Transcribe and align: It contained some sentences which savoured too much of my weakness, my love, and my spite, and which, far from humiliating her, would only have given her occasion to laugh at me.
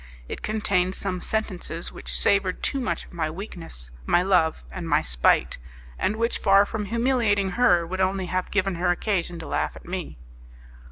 It 0.27 0.41
contained 0.41 0.95
some 0.95 1.21
sentences 1.21 1.91
which 1.91 2.11
savoured 2.11 2.63
too 2.63 2.79
much 2.79 3.05
of 3.05 3.13
my 3.13 3.29
weakness, 3.29 3.91
my 4.07 4.23
love, 4.23 4.63
and 4.71 4.89
my 4.89 5.03
spite, 5.03 5.59
and 5.99 6.15
which, 6.15 6.39
far 6.39 6.65
from 6.65 6.85
humiliating 6.85 7.51
her, 7.51 7.85
would 7.85 8.01
only 8.01 8.25
have 8.25 8.49
given 8.49 8.73
her 8.81 8.89
occasion 8.89 9.37
to 9.37 9.47
laugh 9.47 9.75
at 9.75 9.85
me. 9.85 10.17